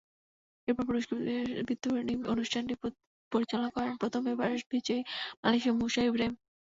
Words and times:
এরপর 0.67 0.83
পুরস্কার 0.89 1.17
বিতরণী 1.69 2.13
অনুষ্ঠানটি 2.33 2.73
পরিচালনা 3.31 3.69
করেন 3.75 3.93
প্রথম 4.01 4.21
এভারেস্ট 4.27 4.65
বিজয়ী 4.73 5.01
বাংলাদেশি 5.35 5.69
মুসা 5.79 6.01
ইব্রাহীম। 6.03 6.33